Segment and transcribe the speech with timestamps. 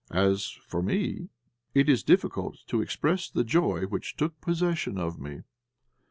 [0.09, 1.29] As for me,
[1.75, 5.43] it is difficult to express the joy which took possession of me.